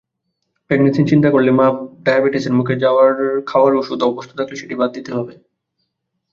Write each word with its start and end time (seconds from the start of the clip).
প্রেগন্যান্সির 0.69 1.09
চিন্তা 1.11 1.29
করলে 1.31 1.51
মা 1.51 1.65
ডায়াবেটিসের 2.05 2.53
মুখে 2.57 2.73
খাওয়ার 3.49 3.73
ওষুধে 3.75 4.03
অভ্যস্ত 4.05 4.31
থাকলে 4.39 4.55
সেটি 4.61 4.75
বাদ 4.79 4.89
দিতে 4.93 5.11
হবে। 5.17 5.33